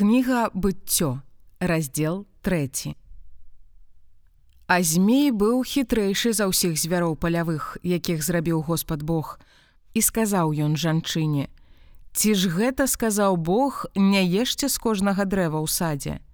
Кніга 0.00 0.48
быццё, 0.54 1.20
раздзел 1.60 2.24
3. 2.40 2.96
А 4.66 4.80
змей 4.80 5.28
быў 5.28 5.60
хітрэйшы 5.60 6.32
за 6.32 6.48
ўсіх 6.48 6.80
звяроў 6.80 7.20
палявых, 7.20 7.76
якіх 7.84 8.24
зрабіў 8.24 8.64
Господ 8.64 9.04
Бог, 9.04 9.36
і 9.92 10.00
сказаў 10.00 10.56
ён 10.56 10.80
жанчыне: 10.80 11.52
«Ці 12.16 12.32
ж 12.32 12.48
гэта 12.48 12.88
сказаў 12.88 13.36
Бог, 13.36 13.84
не 13.92 14.24
ешце 14.24 14.72
з 14.72 14.80
кожнага 14.80 15.28
дрэва 15.28 15.60
ў 15.60 15.68
садзе. 15.68 16.24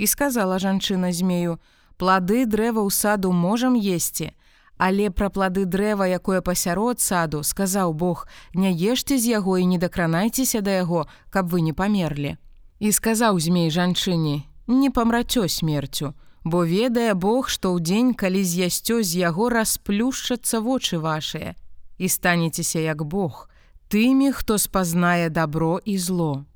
І 0.00 0.08
сказала 0.08 0.56
жанчына 0.56 1.12
змею: 1.12 1.60
«Плады 2.00 2.48
дрэва 2.48 2.80
ў 2.80 2.88
саду 2.88 3.36
можам 3.36 3.76
есці, 3.76 4.32
Але 4.80 5.12
пра 5.12 5.28
плады 5.28 5.68
дрэва, 5.68 6.08
якое 6.08 6.40
пасярод 6.40 7.04
саду, 7.04 7.44
сказаў 7.44 7.92
Бог: 7.92 8.24
«Не 8.56 8.72
ешце 8.72 9.20
з 9.20 9.36
яго 9.36 9.60
і 9.60 9.68
не 9.68 9.76
дакранайцеся 9.76 10.64
да 10.64 10.80
яго, 10.80 11.04
каб 11.28 11.52
вы 11.52 11.60
не 11.60 11.76
памерлі. 11.76 12.40
І 12.80 12.92
сказаў 12.96 13.36
змей 13.44 13.68
жанчыне: 13.68 14.48
«Не 14.80 14.88
памрацё 14.88 15.48
смерцю, 15.48 16.14
бо 16.44 16.64
ведае 16.64 17.12
Бог, 17.14 17.52
што 17.52 17.76
ў 17.76 17.84
дзень, 17.84 18.12
калі 18.16 18.40
з'ясцё 18.40 19.04
з 19.04 19.20
яго 19.20 19.52
расплюшчацца 19.52 20.64
вочы 20.64 20.96
вашыя, 20.96 21.52
і 22.00 22.08
станецеся 22.08 22.80
як 22.80 23.04
Бог, 23.04 23.50
тымі, 23.92 24.32
хто 24.32 24.56
спазнае 24.56 25.28
добро 25.28 25.76
і 25.84 25.98
зло. 25.98 26.48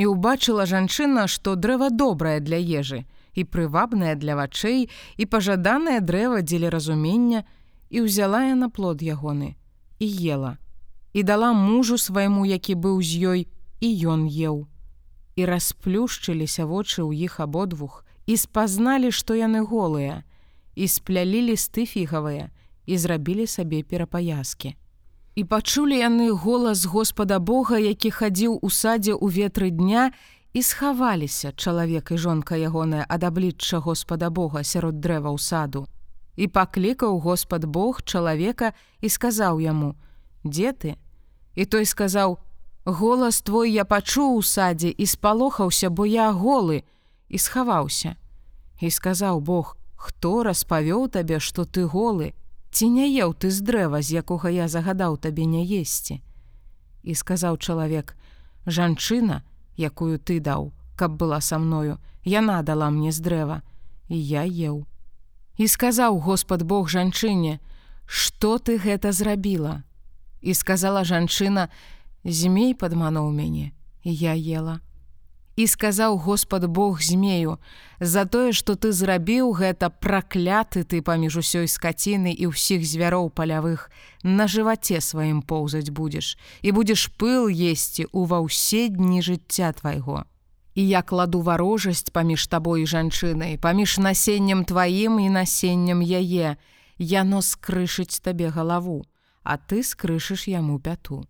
І 0.00 0.08
ўбачыла 0.08 0.64
жанчына, 0.64 1.28
што 1.28 1.60
дрэва 1.60 1.92
добрае 1.92 2.40
для 2.40 2.56
ежы, 2.56 3.04
і 3.36 3.44
прывабнае 3.44 4.16
для 4.16 4.36
вачэй 4.40 4.88
і 4.88 5.24
пажаданае 5.28 6.00
дрэва 6.00 6.40
дзеля 6.40 6.72
разумення, 6.72 7.44
і 7.92 8.08
ўзяла 8.08 8.48
яна 8.48 8.72
плод 8.72 9.04
ягоны 9.04 9.60
і 9.98 10.08
ела, 10.08 10.56
і 11.12 11.22
дала 11.22 11.52
мужу 11.52 11.98
свайму, 11.98 12.44
які 12.48 12.74
быў 12.74 13.00
з 13.04 13.12
ёй, 13.32 13.40
і 13.80 13.88
ён 14.08 14.24
еў 14.28 14.64
і 15.36 15.44
расплюшчыліся 15.44 16.64
вочы 16.64 17.04
ў 17.04 17.28
іх 17.28 17.40
абодвух 17.44 18.04
і 18.26 18.36
спазналі, 18.40 19.12
што 19.12 19.36
яны 19.36 19.60
голыя, 19.62 20.24
і 20.74 20.88
сплялі 20.88 21.52
лісты 21.52 21.84
фігавыя 21.84 22.50
і 22.86 22.98
зрабілі 22.98 23.46
сабе 23.46 23.82
перапаяскі. 23.82 24.76
І 25.36 25.44
пачулі 25.44 25.98
яны 26.00 26.32
голас 26.32 26.84
Господа 26.88 27.38
Бога, 27.38 27.78
які 27.78 28.10
хадзіў 28.10 28.56
у 28.62 28.68
садзе 28.72 29.12
ў 29.12 29.28
ветры 29.28 29.68
дня 29.68 30.16
і 30.56 30.62
схаваліся 30.64 31.52
чалавек 31.52 32.12
і 32.12 32.16
жонка 32.16 32.56
ягоная 32.56 33.04
ад 33.04 33.28
аблічча 33.28 33.84
Господа 33.84 34.30
Бога 34.30 34.64
сярод 34.64 35.04
дрэва 35.04 35.28
ў 35.28 35.36
саду. 35.36 35.84
І 36.40 36.48
паклікаў 36.48 37.20
Господ 37.20 37.68
Бог 37.68 38.00
чалавека 38.04 38.72
і 39.04 39.08
сказаў 39.12 39.60
яму: 39.60 39.96
«Дзе 40.44 40.72
ты? 40.72 40.96
І 41.52 41.64
той 41.68 41.84
сказаў: 41.84 42.40
Голас 42.86 43.42
твой 43.42 43.72
я 43.74 43.82
пачуў 43.84 44.36
у 44.38 44.42
садзе 44.46 44.94
і 44.94 45.06
спалохаўся, 45.10 45.90
бо 45.90 46.06
я 46.06 46.30
голы 46.30 46.84
і 47.28 47.38
схаваўся. 47.38 48.14
І 48.78 48.90
сказаў 48.94 49.40
Бог: 49.40 49.76
хто 49.96 50.46
распавёў 50.46 51.10
табе, 51.10 51.40
што 51.42 51.66
ты 51.66 51.82
голы, 51.82 52.30
ці 52.70 52.86
не 52.86 53.10
еў 53.10 53.34
ты 53.34 53.50
з 53.50 53.58
дрэва, 53.66 54.02
з 54.06 54.22
якога 54.22 54.54
я 54.54 54.68
загадаў 54.70 55.18
табе 55.18 55.50
не 55.50 55.66
есці. 55.66 56.22
І 57.02 57.18
сказаў 57.18 57.58
чалавек: 57.58 58.14
жанчына, 58.70 59.42
якую 59.74 60.22
ты 60.22 60.38
даў, 60.38 60.70
каб 60.94 61.18
была 61.18 61.42
са 61.42 61.58
мною, 61.58 61.98
яна 62.22 62.62
дала 62.62 62.90
мне 62.90 63.10
з 63.10 63.18
дрэва, 63.18 63.62
і 64.06 64.14
я 64.14 64.46
еў. 64.46 64.86
І 65.58 65.66
сказаў 65.66 66.22
Господ 66.22 66.62
Бог 66.62 66.86
жанчыне: 66.86 67.58
што 68.06 68.62
ты 68.62 68.78
гэта 68.78 69.10
зрабіла? 69.10 69.82
І 70.38 70.54
сказала 70.54 71.02
жанчына: 71.02 71.66
Змей 72.26 72.74
падмануў 72.74 73.30
мяне, 73.30 73.70
я 74.02 74.34
ела. 74.34 74.80
І 75.56 75.66
сказаў 75.66 76.18
Господ 76.18 76.64
Бог 76.66 77.00
змею: 77.00 77.58
За 78.00 78.24
тое, 78.26 78.52
што 78.52 78.74
ты 78.74 78.90
зрабіў 78.90 79.52
гэта 79.54 79.88
пракляты 79.88 80.82
ты 80.82 81.02
паміж 81.06 81.38
усёй 81.38 81.70
скаціны 81.70 82.34
і 82.34 82.50
ўсіх 82.50 82.82
звяроў 82.82 83.30
палявых, 83.30 83.86
на 84.26 84.50
жываце 84.50 84.98
сваім 85.00 85.40
поўзаць 85.40 85.94
будзеш 85.94 86.34
і 86.66 86.74
будзеш 86.74 87.14
пыл 87.14 87.46
есці 87.46 88.10
ува 88.10 88.42
ўсе 88.42 88.90
дні 88.90 89.22
жыцця 89.22 89.70
твайго. 89.78 90.26
І 90.74 90.82
я 90.82 91.06
кладу 91.06 91.40
варожасць 91.46 92.10
паміж 92.10 92.50
табой 92.50 92.82
і 92.82 92.90
жанчынай, 92.90 93.54
паміж 93.56 94.02
насеннем 94.02 94.66
тваім 94.66 95.22
і 95.22 95.30
насеннем 95.30 96.02
яе, 96.02 96.58
яно 96.98 97.38
скрышыць 97.38 98.18
табе 98.18 98.50
галаву, 98.50 99.06
а 99.46 99.56
ты 99.56 99.86
скрышыш 99.86 100.50
яму 100.50 100.82
пяту. 100.82 101.22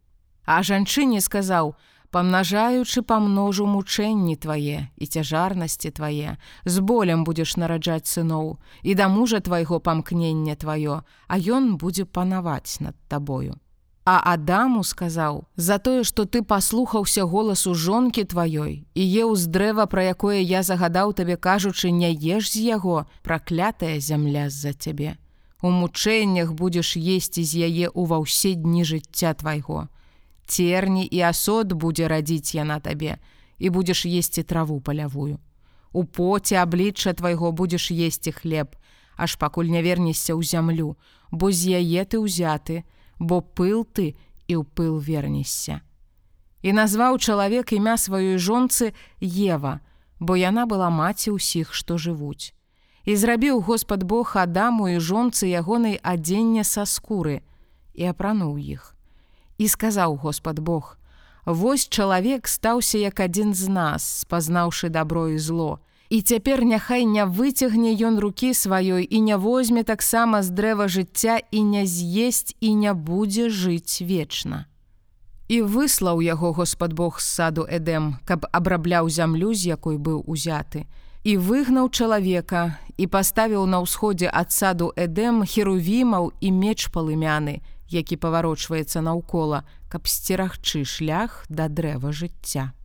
А 0.46 0.62
жанчыне 0.62 1.20
сказаў: 1.20 1.74
памнажаючы 2.14 3.02
памножу 3.02 3.66
мучэнні 3.66 4.36
твае 4.38 4.88
і 4.96 5.04
цяжарнасці 5.04 5.90
твае, 5.90 6.38
з 6.64 6.74
болем 6.80 7.26
будзеш 7.26 7.56
нараджаць 7.58 8.06
сыноў 8.06 8.56
і 8.82 8.94
да 8.94 9.10
мужа 9.10 9.42
твайго 9.42 9.82
памкнення 9.82 10.54
тваё, 10.54 11.02
а 11.26 11.34
ён 11.36 11.74
будзе 11.76 12.06
панаваць 12.06 12.78
над 12.80 12.94
табою. 13.10 13.58
А 14.06 14.22
Адаму 14.32 14.84
сказаў: 14.86 15.50
за 15.56 15.78
тое, 15.82 16.04
што 16.06 16.30
ты 16.30 16.46
паслухаўся 16.46 17.26
голасу 17.26 17.74
жонкі 17.74 18.22
тваёй 18.22 18.86
і 18.94 19.02
еў 19.02 19.34
з 19.34 19.50
дрэва, 19.50 19.90
пра 19.90 20.14
якое 20.14 20.38
я 20.46 20.62
загадаў 20.62 21.10
табе 21.12 21.34
кажучы, 21.34 21.90
не 21.90 22.14
еш 22.14 22.54
з 22.54 22.62
яго, 22.70 23.10
праклятая 23.26 23.98
зямля 23.98 24.46
з-за 24.46 24.78
цябе. 24.78 25.18
У 25.60 25.74
мучэннях 25.74 26.54
будзеш 26.54 26.94
есці 26.94 27.42
з 27.42 27.66
яе 27.66 27.90
ўва 27.90 28.22
ўсе 28.22 28.54
дні 28.54 28.86
жыцця 28.86 29.34
твайго 29.34 29.90
терні 30.46 31.04
і 31.04 31.20
асод 31.26 31.74
будзе 31.74 32.08
радзіць 32.08 32.54
яна 32.54 32.78
табе 32.80 33.18
і 33.58 33.70
будзеш 33.70 34.06
есці 34.06 34.42
траву 34.42 34.80
палявую. 34.80 35.38
У 35.92 36.04
поце 36.04 36.62
аблічча 36.62 37.12
твайго 37.12 37.52
будзеш 37.52 37.90
есці 37.90 38.32
хлеб, 38.32 38.76
аж 39.16 39.36
пакуль 39.36 39.72
не 39.72 39.82
вернешся 39.82 40.36
ў 40.36 40.44
зямлю, 40.44 40.96
бо 41.32 41.50
з 41.50 41.80
яе 41.80 42.04
ты 42.04 42.20
ўзяты, 42.20 42.84
бо 43.18 43.40
пыл 43.40 43.84
ты 43.84 44.14
і 44.46 44.60
ў 44.60 44.62
пыл 44.62 45.00
вернешся. 45.00 45.80
І 46.62 46.72
назваў 46.76 47.18
чалавек 47.18 47.72
імя 47.72 47.96
сваёй 47.96 48.36
жонцы 48.38 48.92
Ева, 49.20 49.80
бо 50.20 50.36
яна 50.36 50.66
была 50.66 50.90
маці 50.90 51.36
ўсіх, 51.36 51.72
што 51.72 51.96
жывуць. 51.96 52.52
І 53.06 53.16
зрабіў 53.16 53.62
Господ 53.62 54.02
Бог 54.02 54.34
Адаму 54.34 54.90
і 54.90 54.98
жонцы 54.98 55.46
ягонай 55.46 55.96
адзення 56.02 56.66
са 56.66 56.84
скуры 56.84 57.40
і 57.94 58.10
апрануў 58.10 58.58
іх 58.58 58.95
і 59.58 59.68
сказаў 59.68 60.16
Господ 60.16 60.58
Бог: 60.58 60.98
Вось 61.46 61.88
чалавек 61.88 62.48
стаўся 62.48 62.98
як 62.98 63.20
адзін 63.20 63.54
з 63.54 63.68
нас, 63.68 64.26
спазнаўшы 64.26 64.88
добро 64.88 65.28
і 65.28 65.38
зло. 65.38 65.78
І 66.10 66.22
цяпер 66.22 66.62
няхай 66.64 67.04
не 67.04 67.26
выцягне 67.26 67.94
ён 67.98 68.18
рукі 68.22 68.54
сваёй 68.54 69.02
і 69.02 69.20
не 69.20 69.36
возьме 69.36 69.82
таксама 69.82 70.42
з 70.42 70.50
дрэва 70.50 70.86
жыцця 70.86 71.42
і 71.50 71.62
не 71.62 71.86
з'есць 71.86 72.54
і 72.60 72.74
не 72.74 72.94
будзе 72.94 73.50
жыць 73.50 74.02
вечна. 74.02 74.66
І 75.48 75.62
выслаў 75.62 76.22
яго 76.22 76.52
Господ 76.52 76.92
Бог 76.92 77.20
з 77.20 77.26
саду 77.26 77.66
Эдэм, 77.70 78.18
каб 78.24 78.46
абрабляў 78.50 79.10
зямлю, 79.10 79.54
з 79.54 79.78
якой 79.78 79.98
быў 79.98 80.22
узяты. 80.26 80.86
І 81.22 81.38
выгнаў 81.38 81.90
чалавека 81.90 82.78
і 82.98 83.06
паставіў 83.06 83.66
на 83.66 83.82
ўсходзе 83.82 84.30
ад 84.30 84.50
саду 84.50 84.90
Эдэм 84.94 85.46
херувімаў 85.46 86.34
і 86.40 86.50
меч 86.50 86.90
палымяны, 86.90 87.62
які 87.88 88.16
паварочваецца 88.16 89.00
наўкола, 89.00 89.64
каб 89.88 90.06
сцерагчы 90.06 90.84
шлях 90.84 91.44
да 91.48 91.68
дрэва 91.68 92.12
жыцця. 92.12 92.75